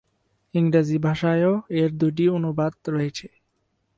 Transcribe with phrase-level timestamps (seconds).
[0.53, 3.27] ইংরেজি ভাষায়ও এর দুটি অনুবাদ রয়েছে।